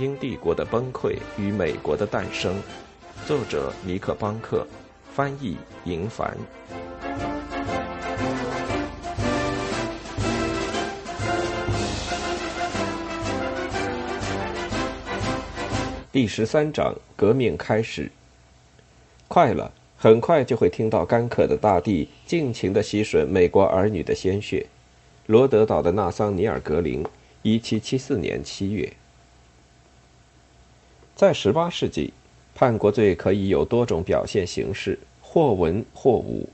[0.00, 2.54] 英帝国的崩溃与美国的诞生，
[3.26, 4.66] 作者尼克·邦克，
[5.12, 6.34] 翻译银凡。
[16.10, 18.10] 第十三章：革命开始。
[19.28, 24.64] 快了，很快就会听到干渴的大地尽情的吸吮美国儿女的鲜血。
[25.26, 27.04] 罗德岛的纳桑尼尔·格林，
[27.42, 28.90] 一七七四年七月。
[31.20, 32.14] 在十八世纪，
[32.54, 36.48] 叛国罪可以有多种表现形式，或文或武。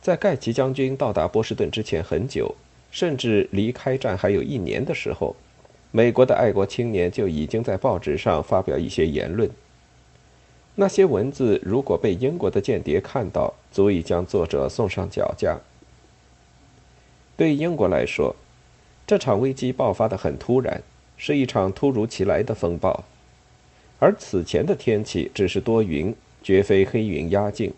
[0.00, 2.56] 在盖奇将军到达波士顿之前很久，
[2.90, 5.36] 甚至离开战还有一年的时候。
[5.92, 9.48] 美国的爱国青年就已经在报纸上发表一些言论。
[10.74, 15.56] 那些文字如果被英国的间谍看到，足以将作者送上绞架。
[17.36, 18.34] 对英国来说，
[19.06, 20.82] 这场危机爆发的很突然，
[21.16, 23.04] 是一场突如其来的风暴，
[24.02, 27.72] 而此前的天气只是多云，绝非黑云压境。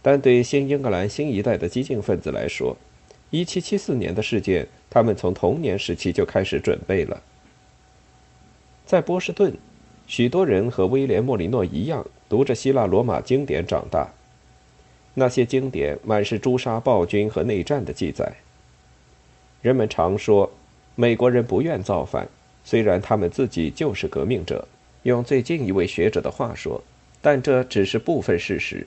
[0.00, 2.76] 但对新英格兰新一代的激进分子来说，
[3.30, 7.20] 一七七四年的事件，他们从童年时期就开始准备了。
[8.84, 9.52] 在波士顿，
[10.06, 14.08] 许多人和威廉·莫里诺一样，读着希腊罗马经典长大。
[15.14, 18.32] 那些经典满是诛杀暴君和内战的记载。
[19.62, 20.48] 人们常说，
[20.94, 22.28] 美国人不愿造反，
[22.62, 24.68] 虽然他们自己就是革命者。
[25.06, 26.82] 用最近一位学者的话说，
[27.22, 28.86] 但这只是部分事实。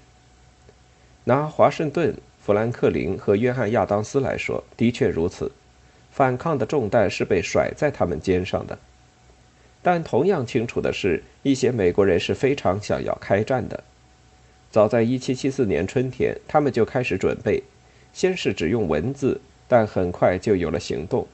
[1.23, 2.15] 拿华盛顿。
[2.41, 5.51] 富兰克林和约翰·亚当斯来说，的确如此。
[6.11, 8.79] 反抗的重担是被甩在他们肩上的。
[9.83, 13.83] 但同样清楚的是，一些美国人是非常想要开战的。
[14.71, 17.61] 早在1774年春天，他们就开始准备，
[18.13, 21.27] 先是只用文字，但很快就有了行动。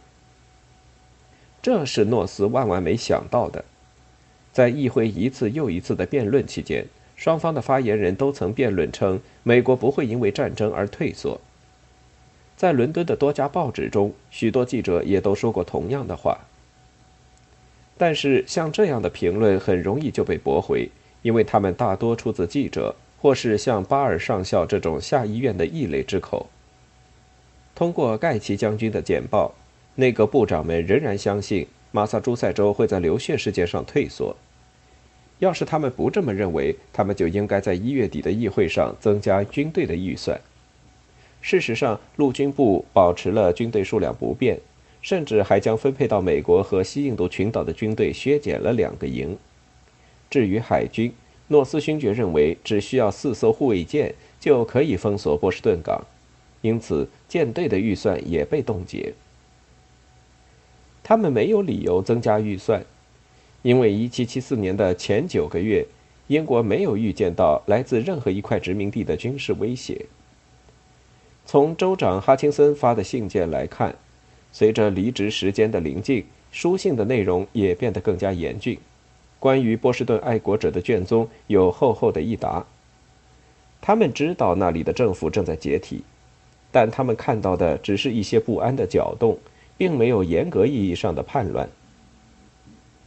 [1.62, 3.64] 这是诺斯万万没想到的。
[4.56, 6.86] 在议会一次又一次的辩论期间。
[7.18, 11.42] 双方的发言人都曾辩论称，美国不会因为战争而退缩。
[12.56, 16.40] 在伦敦的多家报纸中，许多记者也都说过同样的话。
[17.98, 20.90] 但是，像这样的评论很容易就被驳回，
[21.22, 26.48] 因为他们大多出自记者或是像巴尔上校这种下议院的异类之口。
[27.76, 29.54] 通过盖奇将军的简报，
[29.96, 34.36] 内阁部长们仍然相信马萨诸塞州会在流血事件上退缩。
[35.40, 40.38] 要是他们不这么认为，他们就应该在一月底的议会上增加军队的预算。
[41.40, 44.60] 事实上，陆军部保持了军队数量不变，
[45.02, 49.38] 甚至还将分配到美国和西印度群岛的军队削减了两个营。
[50.30, 51.14] 至于海军，
[51.48, 56.04] 诺斯勋爵认为只需要四艘护卫舰就可以封锁波士顿港，
[56.62, 59.14] 因此舰队的预算也被冻结。
[61.08, 62.84] 他们没有理由增加预算。
[63.62, 65.86] 因为1774年的前九个月，
[66.28, 70.08] 英国没有预见到来自任何一块殖民地的军事威胁。
[71.46, 73.96] 从州长哈钦森发的信件来看，
[74.52, 78.76] 随着离职时间的临近，书信的内容也变得更加严峻。
[79.40, 82.66] 关于波士顿爱国者的卷宗有厚厚的一沓。
[83.80, 86.02] 他们知道那里的政府正在解体，
[86.72, 89.38] 但他们看到的只是一些不安的搅动，
[89.78, 91.68] 并没有严格意义上的叛乱。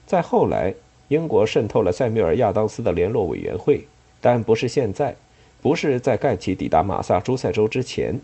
[0.07, 0.75] 在后来，
[1.09, 3.87] 英国渗透了塞缪尔·亚当斯的联络委员会，
[4.21, 5.17] 但不是现在，
[5.61, 8.21] 不是在盖奇抵达马萨诸塞州之前。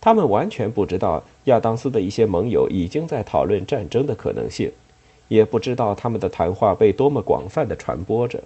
[0.00, 4.72] 他们完全不知道亚当斯的一些盟友已经在讨论战争的可能性，
[5.28, 8.42] 也不知道他们的谈话被多么广泛的传播着。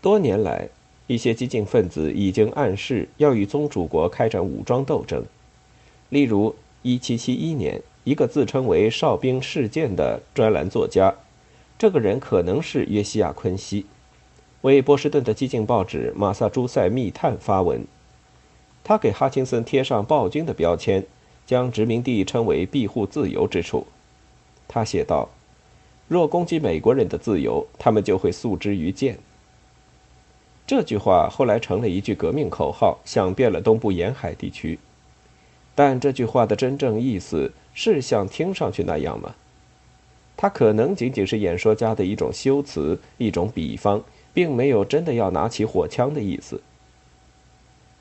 [0.00, 0.68] 多年来，
[1.06, 5.24] 一些激进分子已经暗示要与宗主国开展武装斗争，
[6.12, 7.82] 例如1771年。
[8.04, 11.14] 一个自称为“哨兵事件”的专栏作家，
[11.78, 13.86] 这个人可能是约西亚·昆西，
[14.62, 17.86] 为波士顿的激进报纸《马萨诸塞密探》发文。
[18.82, 21.06] 他给哈钦森贴上暴君的标签，
[21.46, 23.86] 将殖民地称为庇护自由之处。
[24.66, 25.28] 他写道
[26.08, 29.16] ：“若攻击美国人的自由，他们就会诉之于剑。”
[30.66, 34.80] 这句话后来成了一句革命口号，响遍了东部沿海地区。
[35.74, 37.52] 但这句话的真正意思。
[37.74, 39.34] 是像听上去那样吗？
[40.36, 44.04] 它可能仅仅是演说家的一种修辞，一种比方，
[44.34, 46.60] 并没有真的要拿起火枪的意思。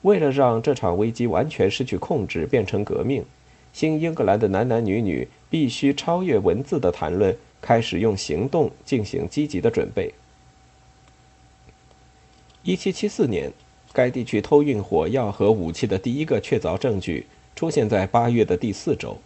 [0.01, 3.23] 为了让这场危机完全失去控制，变成革命，
[3.71, 10.13] 新英格兰的男男女女必须超越文字的谈论，开始用行动进行积极的准备。
[12.65, 13.53] 1774年，
[13.94, 17.25] 该地区偷运火药和武器的第一个确凿证据
[17.56, 19.18] 出现在八月的第四周。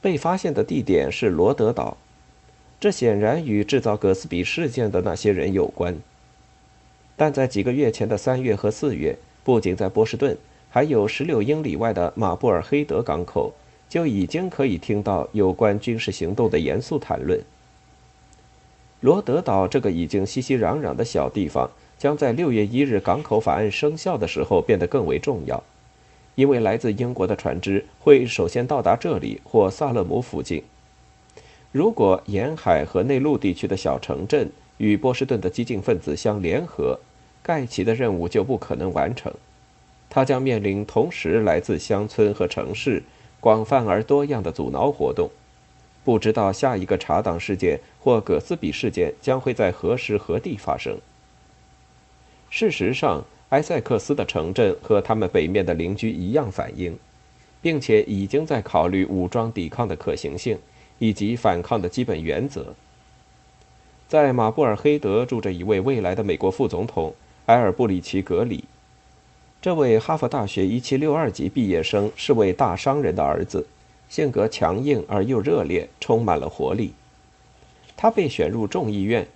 [0.00, 1.96] 被发现的地点是罗德岛，
[2.80, 5.96] 这显然与制造葛斯比事件的那些人有关。
[7.16, 10.36] 但在几个月前的三月和四月，不仅在波士顿，
[10.68, 13.52] 还有十六英里外的马布尔黑德港口，
[13.88, 17.40] 就已经可以听到有关军事行动的严肃谈论。
[19.00, 25.62] 罗德岛这个已经熙熙攘攘的小地方，将在六月一日港口法案生效的时候变得更为重要。
[26.34, 30.62] 因为来自英国的船只会首先到达这里或萨勒姆附近。
[31.70, 36.98] 如果沿海和内陆地区的小城镇与波士顿的激进分子相联合，
[37.42, 39.32] 盖奇的任务就不可能完成。
[40.08, 43.02] 他将面临同时来自乡村和城市
[43.40, 45.30] 广泛而多样的阻挠活动。
[46.04, 50.98] 不知道下一个查党事件或葛斯比事件将会在何时何地发生。
[52.48, 53.24] 事实上。
[53.52, 56.98] 埃塞克斯的城镇和他们北面的邻居一样反应，
[57.60, 60.58] 并且已经在考虑武装抵抗的可行性
[60.98, 62.74] 以及反抗的基本原则。
[64.08, 67.14] 在马布尔黑德住着一位未来的美国副总统
[67.44, 68.64] 埃尔布里奇·格里。
[69.60, 73.66] 这位哈佛大学1762级毕业生是位大商人的儿子，
[74.08, 76.94] 性格强硬而又热烈，充满了活力。
[77.98, 79.28] 他被选入众议院，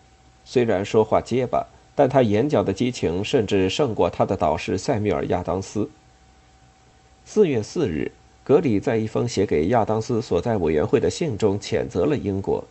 [0.42, 1.66] 虽然说话结巴。
[1.96, 5.88] 但他演讲的激情甚至胜过他的导师塞缪尔·亚当斯。
[7.25, 8.12] 四月四日，
[8.44, 12.62] 格里在一封写给亚当斯所在委员会的信中谴责了英国，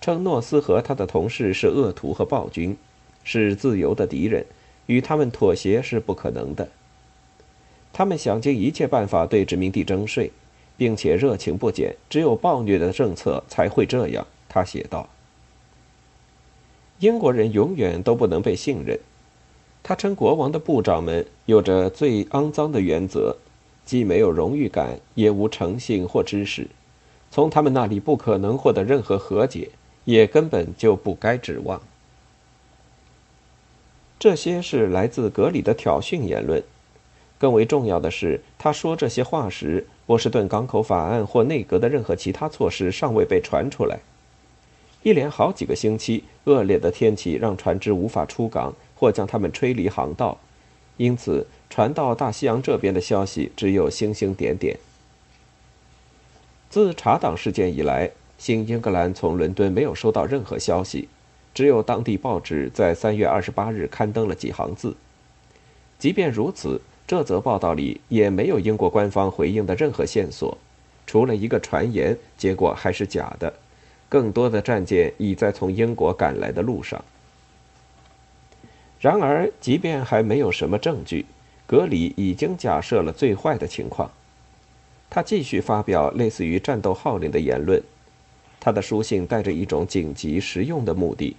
[0.00, 2.76] 称诺斯和他的同事是恶徒和暴君，
[3.24, 4.46] 是自由的敌人，
[4.86, 6.68] 与他们妥协是不可能的。
[7.92, 10.30] 他们想尽一切办法对殖民地征税，
[10.76, 14.24] 并且热情不减，只有暴虐的政策才会这样。
[14.48, 15.08] 他写道。
[17.00, 18.98] 英国人永远都不能被信任，
[19.84, 23.36] 他称国王的部长们有着最肮脏的原则，
[23.84, 26.66] 既没有荣誉感，也无诚信或知识，
[27.30, 29.70] 从他们那里不可能获得任何和解，
[30.04, 31.80] 也根本就不该指望。
[34.18, 36.60] 这些是来自格里的挑衅言论。
[37.38, 44.00] 更为重要的是，他说这些话时，波士顿港口法案或内阁的任何其他措施尚未被传出来。
[45.02, 50.38] 一连好几个星期，恶劣的天气让船只无法出港或将它们吹离航道，
[50.96, 54.76] 因此传到大西洋这边的消息只有星星点点。
[56.68, 61.08] 自查党事件以来，新英格兰从伦敦没有收到任何消息，
[61.54, 64.94] 只有当地报纸在三月二十八日刊登了几行字。
[65.98, 70.58] 即便如此，这则报道里也没有英国官方回应的任何线索，
[71.06, 73.54] 除了一个传言，结果还是假的。
[74.08, 77.04] 更多的战舰已在从英国赶来的路上。
[79.00, 81.26] 然而，即便还没有什么证据，
[81.66, 84.10] 格里已经假设了最坏的情况。
[85.10, 87.82] 他继续发表类似于战斗号令的言论。
[88.60, 91.36] 他的书信带着一种紧急实用的目的。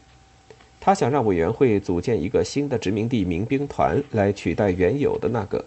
[0.79, 5.65] 他想让委员会组建一个新的殖民地民兵团来取代原有的那个。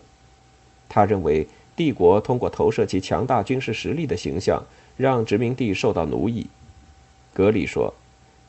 [0.88, 1.46] 他认为，
[1.76, 4.62] 帝国通过投射其强大军事实力的形象，
[4.96, 6.46] 让殖民地受到奴役。
[7.34, 7.92] 格里说：“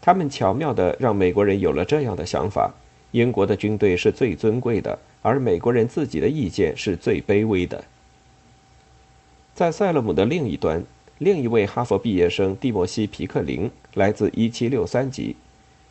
[0.02, 2.74] 他们巧妙地让美国人有了这样的想法：
[3.12, 7.84] 英国的军队是最尊贵的，而美国人自己的意见是最卑微的。”
[9.56, 10.84] 在塞勒姆的另一端，
[11.20, 15.36] 另一位哈佛毕业生蒂莫西·皮克林来自1763级，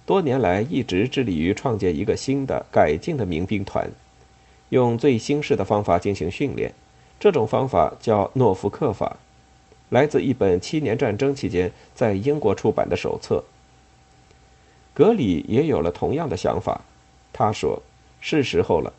[0.05, 3.89] 多年来一直致力于创建一个新的、改进的民兵团，
[4.71, 6.73] 用最新式的方法进行训练。
[7.21, 9.17] 这种方法叫诺福克法。
[9.93, 13.45] 来自一本七年战争期间在英国出版的手册。
[14.95, 16.81] 格里也有了同样的想法，
[17.31, 17.83] 他说
[18.19, 18.91] ：“是时候了，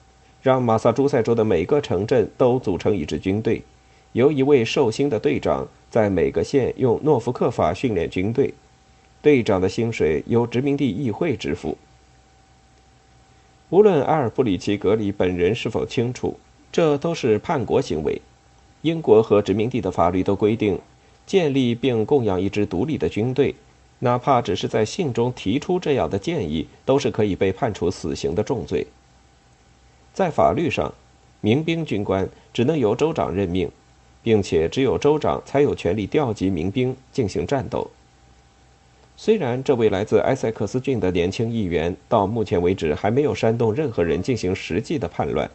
[0.43, 3.63] 让马萨诸塞州的每个城镇都组成一支军队，
[4.11, 8.53] 由一位寿星的队长在每个县用诺福克法训练军队，
[9.23, 11.75] 队长的薪水由殖民地议会支付。”
[13.69, 16.37] 无论阿尔布里奇·格里本人是否清楚，
[16.71, 18.21] 这都是叛国行为。
[18.83, 20.77] 英国和殖民地的法律都规定，
[21.25, 23.55] 建立并供养一支独立的军队，
[23.99, 28.85] 哪怕只是在信中提出这样的建议，都是可以被判处死刑的重罪。
[30.13, 30.93] 在法律上，
[31.39, 33.71] 民兵军官只能由州长任命，
[34.21, 37.89] 并且只有州长才有权利调集民兵进行战斗。
[39.15, 45.49] 虽然这位来自埃塞克斯郡的年轻议员到目前为止还没有煽动任何人进行实际的叛乱，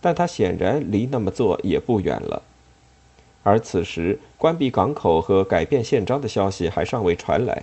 [0.00, 2.42] 但他显然离那么做也不远了。
[3.44, 7.62] 而此时，关闭港口和改变宪章的消息还尚未传来。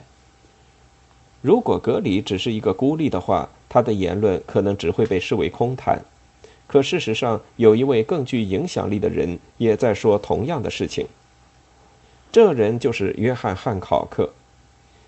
[1.42, 6.00] 如果格里只是一个孤立的话，他的言论可能只会被视为空谈。
[6.68, 11.08] 可事实上，有一位更具影响力的人也在说同样的事情。
[12.32, 14.32] 这人就是约翰·汉考克，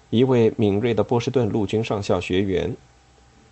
[0.10, 2.76] 一位敏锐的波士顿陆军上校学员。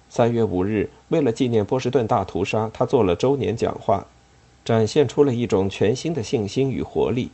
[0.10, 4.06] 三月五日，为了纪念波士顿大屠杀，他做了周年讲话，
[4.63, 7.32] 展现出了一种全新的信心与活力。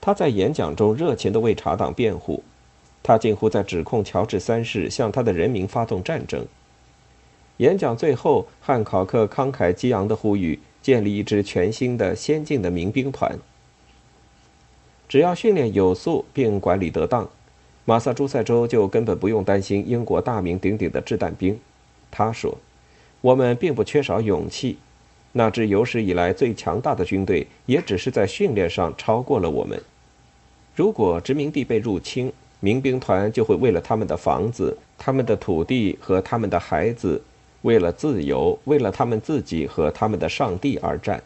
[0.00, 2.42] 他在演讲中热情地为茶党辩护，
[3.02, 6.46] 他近乎在指控乔治三世向他的人民发动战争。
[7.58, 13.38] 演讲最后，汉考克慷慨激昂地呼吁建立一支全新的、先进的民兵团。
[15.06, 17.28] 只要训练有素并管理得当。
[17.84, 21.58] 马萨诸塞州就根本不用担心英国大名鼎鼎的掷弹兵，
[22.10, 22.56] 他说
[23.20, 24.78] ：“我们并不缺少勇气，
[25.32, 29.80] 那支有史以来最强大的军队也只是在训练上超过了我们。
[30.74, 37.22] 如果殖民地被入侵，民兵团就会为了他们的房子、他们的土地和他们的孩子，
[37.62, 41.22] 为了自由，为了他们自己和他们的上帝而战。”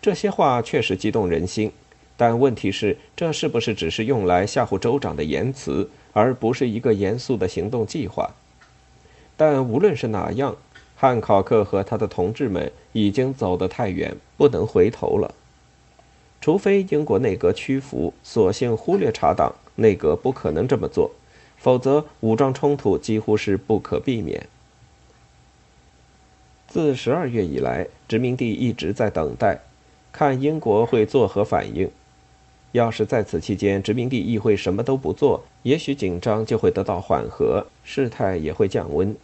[0.00, 1.72] 这些话确实激动人心。
[2.16, 8.28] 但问题是，这是不是只是用来吓唬州长的言辞，而不是一个严肃的行动计划？
[9.36, 10.56] 但无论是哪样，
[11.00, 15.32] 汉考克和他的同志们已经走得太远，不能回头了。
[16.40, 21.12] 除非英国内阁屈服，索性忽略查党，内阁不可能这么做，
[21.56, 24.48] 否则武装冲突几乎是不可避免。
[26.66, 29.60] 自十二月以来，殖民地一直在等待，
[30.10, 31.88] 看英国会作何反应。
[32.72, 39.14] 要是在此期间殖民地议会什么都不做，也许紧张就会得到缓和，事态也会降温。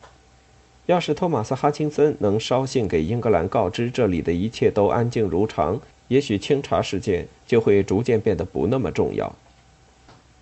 [0.86, 9.34] 要是托马斯·哈钦森能捎信给英格兰告知这里的一切都安静如常，也许清查事件就会逐渐变得不那么重要。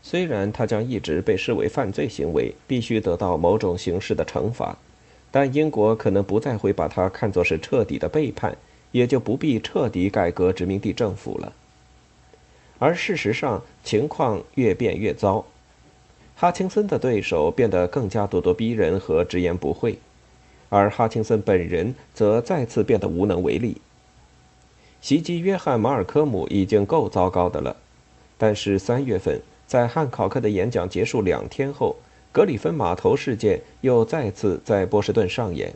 [0.03, 4.77] 虽然他将一直被视为犯罪行为，必须得到某种形式的惩罚，
[5.31, 8.57] 但英国可能不再会把它看作是彻底的背叛，
[8.91, 11.53] 也就不必彻底改革殖民地政府了。
[12.81, 15.45] 而事实上，情况越变越糟。
[16.35, 19.97] 哈钦森的对手变得更加咄咄逼人和直言不讳，
[20.73, 23.77] 而哈钦森本人则再次变得无能为力。
[25.03, 27.77] 袭击约翰·马尔科姆已经够糟糕的了，
[28.39, 31.97] 但是三月份，在汉考克的演讲结束两天后，
[32.33, 35.75] 格里芬码头事件又再次在波士顿上演。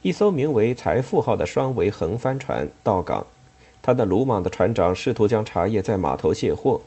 [0.00, 3.26] 一艘名为“财富号”的双桅横帆船到港。
[3.82, 6.80] 他的鲁莽的船长试图将茶叶在码头卸货，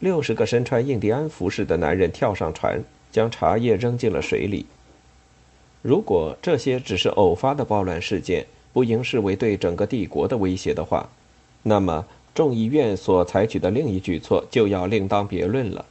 [0.00, 4.66] 六十个身穿印第安服饰的男人跳上船，将茶叶扔进了水里。
[5.82, 11.08] 如果这些只是偶发的暴乱事件，不应视为对整个帝国的威胁的话，
[11.62, 15.84] 那么众议院所采取的另一举措就要另当别论了。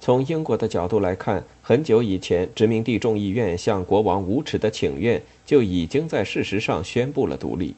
[0.00, 7.74] 从英国的角度来看，很久以前殖民地众议院向国王无耻的请愿，就已经在事实上宣布了独立。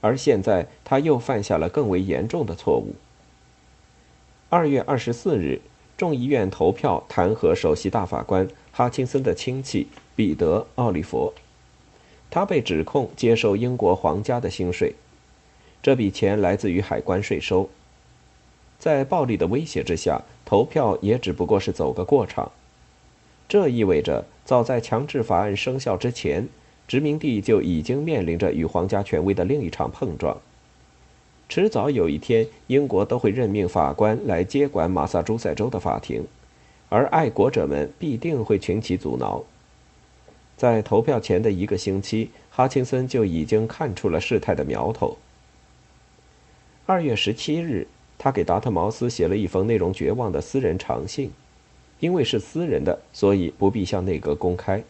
[0.00, 2.94] 而现在，他又犯下了更为严重的错误。
[4.48, 5.60] 二月二十四日，
[5.96, 9.88] 众议院投票弹劾首席大法官哈钦森的亲戚
[10.18, 11.32] 彼得·奥利弗，
[12.28, 14.96] 他被指控接受英国皇家的薪水，
[15.80, 17.70] 这笔钱来自于海关税收。
[18.80, 22.50] 在暴力的威胁之下，投票也只不过是走个过场。
[23.48, 26.48] 这意味着，早在强制法案生效之前。
[26.88, 30.36] 殖民地就已经面临着与皇家权威的另一场碰撞。
[31.48, 36.26] 迟早有一天，英国都会任命法官来接管马萨诸塞州的法庭，
[36.88, 39.44] 而爱国者们必定会群起阻挠。
[40.58, 45.16] 在投票前的一个星期，哈钦森就已经看出了事态的苗头。
[46.84, 47.86] 二月十七日，
[48.18, 51.30] 他给达特茅斯写了一封内容绝望的私人长信，
[52.00, 54.82] 因为是私人的，所以不必向内阁公开。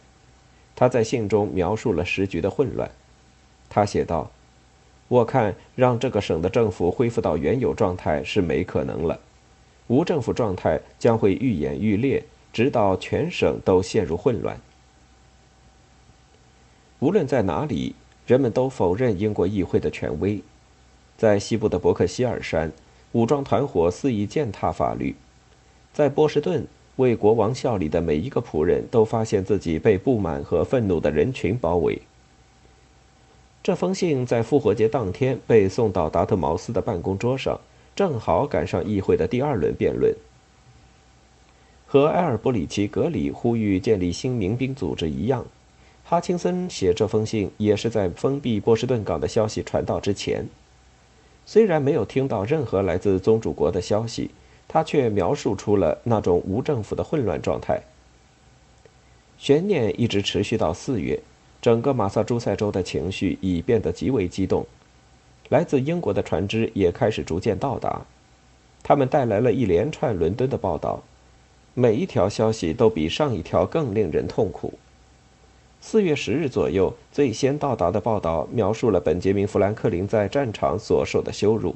[0.74, 2.90] 他在信中描述了时局的混乱。
[3.68, 4.30] 他写道
[5.08, 9.20] ：“我看让这个省的政府恢复到原有状态是没可能了，
[9.88, 14.58] 无政府状态将会愈演愈烈，直到全省都陷入混乱。
[17.00, 17.94] 无论在哪里，
[18.26, 20.40] 人们都否认英国议会的权威。
[21.16, 22.72] 在西部的伯克希尔山，
[23.12, 25.14] 武装团伙肆意践踏法律；
[25.92, 26.66] 在波士顿。”
[26.98, 32.02] 为国王效力的每一个仆人都发现自己被不满和愤怒的人群包围。
[33.62, 37.60] 这封信在复活节当天被送到达特茅斯的办公桌上，
[37.94, 40.12] 正好赶上议会的第二轮辩论。
[41.86, 45.46] 和埃尔伯里奇·格里呼吁建立新民兵组织一样，
[46.08, 50.46] 哈钦森写这封信也是在封闭波士顿港的消息传到之前。
[51.44, 54.30] 虽然没有听到任何来自宗主国的消息。
[54.70, 57.80] 他却描述出了那种无政府的混乱状态。
[59.38, 61.18] 悬念一直持续到四月，
[61.62, 64.66] 整个马萨诸塞州的情绪已变得极为激动。
[65.48, 68.04] 来自英国的船只也开始逐渐到达，
[68.82, 71.02] 他们带来了一连串伦敦的报道，
[71.72, 74.74] 每一条消息都比上一条更令人痛苦。
[75.80, 81.74] 四月十日左右，最先到达的报道描述了本杰明·富兰克林在战场所受的羞辱。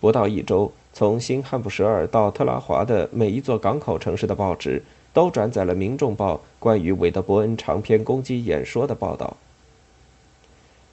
[0.00, 9.36] 不到一周，从新汉布什尔到特拉华的每一座港口城市的报纸都转载了《民众报》关于韦德伯恩长篇攻击演说的报道。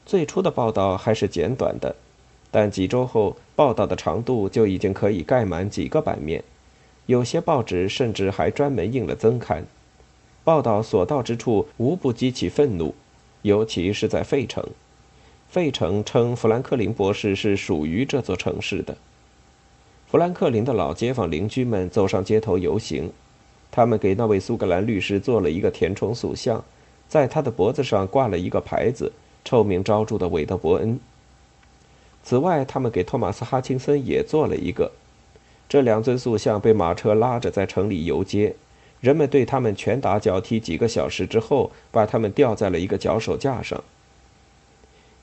[0.06, 1.94] 最初的报道还是简短的，
[2.50, 6.44] 但几周后，报道的长度就已经可以盖满几个版面，
[7.06, 9.66] 有些报纸甚至还专门印了增刊。
[10.48, 12.96] 报道所到之处，无不激起愤怒，
[13.42, 14.66] 尤其是在费城。
[15.50, 18.96] 费城称富兰克林博士是属于这座城市的。
[20.10, 23.12] 富兰克林的老街坊邻居们走上街头游行，
[23.70, 26.64] 他们给那位苏格兰律师做了一个填充塑像，
[27.10, 29.12] 在他的脖子上挂了一个牌子，
[29.44, 30.98] 臭名昭著的韦德伯恩。
[32.24, 34.94] 此外，他们给托马斯·哈钦森也做了一个。
[35.68, 38.56] 这两尊塑像被马车拉着在城里游街。
[39.00, 43.84] 人们对他们拳打脚踢几个小时之后，把他们吊在了一个脚手架上。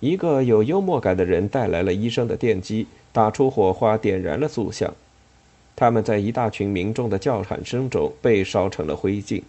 [0.00, 4.94] 一个有幽默感的人带来了医生的电击，打出火花，点燃了塑像。
[5.74, 9.42] 他们在一大群民众的叫喊声中被烧成了灰烬。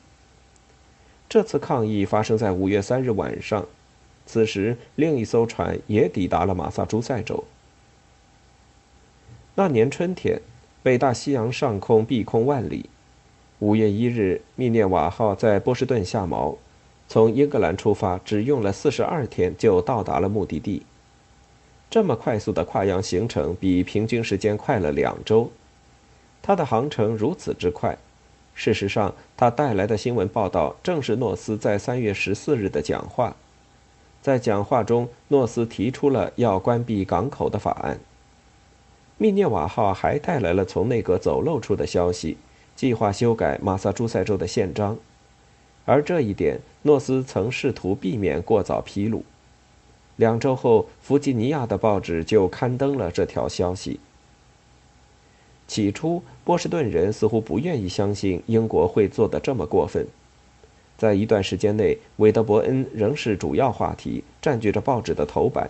[1.30, 3.68] 这次抗议发生在五月三日晚上，
[4.26, 7.44] 此时另一艘船也抵达了马萨诸塞州。
[9.54, 10.42] 那年春天，
[10.82, 12.90] 北大西洋上空碧空万里。
[13.60, 16.58] 五月一日，密涅瓦号在波士顿下锚，
[17.08, 20.86] 从英格兰出发，只用了四十二天就到达了目的地。
[21.90, 25.50] 这么快速的跨洋行程，比平均时间快了两周。
[26.42, 27.98] 它的航程如此之快，
[28.54, 33.34] 事实上，它带来的新闻报道正是诺斯在三月十四日的讲话。
[34.22, 38.00] 在讲话中，诺斯提出了要关闭港口的法案。
[39.18, 42.36] 密涅瓦号还带来了从内阁走漏出的消息。
[42.76, 44.98] 计划修改马萨诸塞州的宪章，
[45.86, 49.24] 而这一点诺斯曾试图避免过早披露。
[50.18, 54.00] 两周后，弗吉尼亚的报纸就刊登了这条消息。
[55.68, 60.08] 起初，波士顿人似乎不愿意相信英国会做得这么过分。
[60.98, 65.70] 在一段时间内，韦德伯恩仍是主要话题，占据着报纸的头版，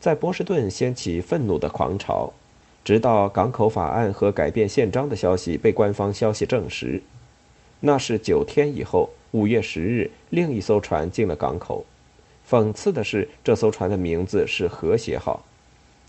[0.00, 2.32] 在波士顿掀起愤怒的狂潮。
[2.84, 7.02] 直到港口法案和改变宪章的消息被官方消息证实，
[7.80, 11.86] 那是九天以后，五月十日，另一艘船进了港口。
[12.46, 15.42] 讽刺的是，这艘船的名字是“和谐号”，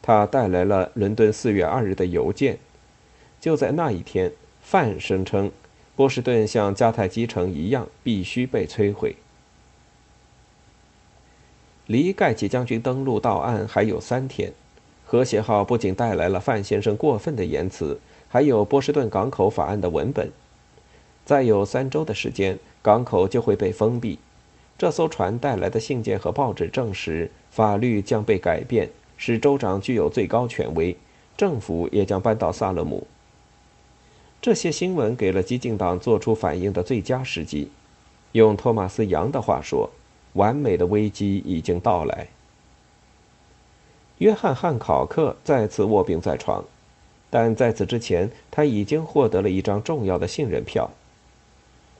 [0.04, 2.58] 它带来了伦敦四月二日的邮件。
[3.40, 5.50] 就在那一天，范声称，
[5.96, 9.16] 波士顿像迦太基城一样必须被摧毁。
[11.88, 14.52] 离盖奇将军登陆到岸还有三天。
[15.16, 17.98] 和谐号不仅带来了范先生过分的言辞，
[18.28, 20.30] 还有波士顿港口法案的文本。
[21.24, 24.20] 再有三周的时间，港口就会被封闭。
[24.78, 30.98] 这艘船带来的信件和报纸证实，法律将被改变，使州长具有最高权威，
[31.38, 33.08] 政府也将搬到萨勒姆。
[34.42, 37.70] 这些新闻给了激进党做出反应的最佳时机。
[38.34, 39.90] 用托马斯·杨的话说
[40.34, 42.28] ：“完美的危机已经到来。”
[44.20, 46.64] 约翰·汉考克再次卧病在床，
[47.30, 50.90] 但在此之前，他已经获得了一张重要的信任票。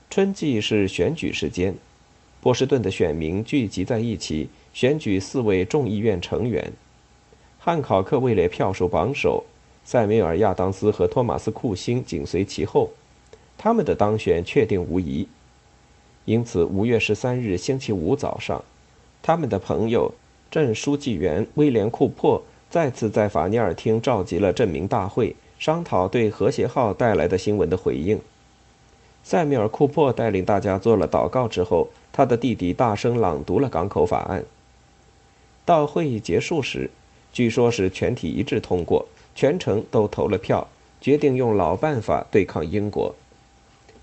[0.08, 1.74] 春季是选举时间，
[2.40, 6.72] 波士顿的选民聚集在一起选举四位众议院成员。
[7.58, 9.44] 汉考克位列票数榜首，
[9.84, 12.90] 塞缪尔·亚当斯和托马斯·库辛紧随其后，
[13.58, 15.28] 他们的当选确定无疑。
[16.24, 18.64] 因此，五月十三日星期五早上，
[19.20, 20.14] 他们的朋友。
[20.50, 28.18] 镇书记员威廉·库珀再次在法尼尔厅召集了镇民大会，商讨对和谐号带来的新闻的回应。
[29.22, 34.44] 塞米尔·库珀带领大家做了祷告之后，他的弟弟大声朗读了港口法案。
[35.64, 36.90] 到会议结束时，
[37.32, 40.68] 据说是全体一致通过，全城都投了票，
[41.00, 43.14] 决定用老办法对抗英国，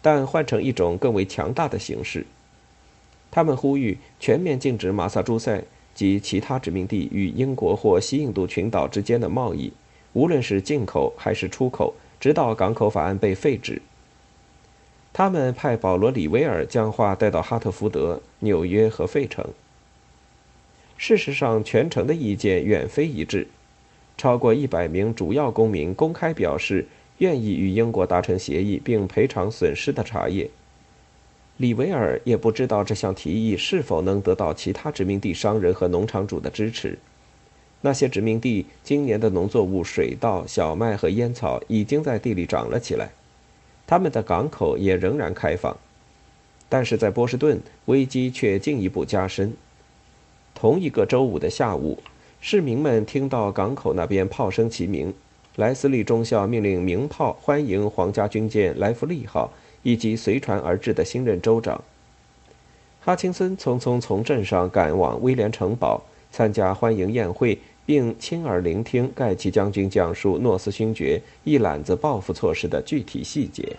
[0.02, 2.26] 但换成一种更为强大的形式。
[3.32, 5.64] 他们呼吁全面禁止马萨诸塞。
[5.94, 9.72] 及其他殖民地与英国或西印度群岛之间的贸易，
[10.14, 13.82] 无论是进口还是出口，直到港口法案被废止。
[15.12, 19.46] 他们派保罗·里维尔将话带到哈特福德、纽约和费城。
[20.98, 23.48] 事实上，全城的意见远非一致，
[24.18, 26.88] 超过一百名主要公民公开表示
[27.20, 30.50] 愿意与英国达成协议并赔偿损失的茶叶。
[31.58, 36.98] 里维尔也不知道这项提议是否能得到其他殖民地商人和农场主的支持，
[37.82, 43.10] 那些殖民地今年的农作物水稻、小麦和烟草已经在地里长了起来，
[43.86, 45.78] 他们的港口也仍然开放。
[46.68, 49.54] 但是在波士顿，危机却进一步加深。
[50.56, 52.00] 同一个周五的下午，
[52.42, 55.14] 市民们听到港口那边炮声齐鸣，
[55.58, 59.54] 莱斯利中校命令鸣炮欢迎皇家军舰莱弗利号
[59.84, 61.84] 以及随船而至的新任州长。
[63.02, 67.60] 哈钦森匆匆从镇上赶往威廉城堡参加欢迎宴会。
[67.86, 73.76] 并亲耳聆听盖奇将军讲述诺斯勋爵一揽子报复措施的具体细节。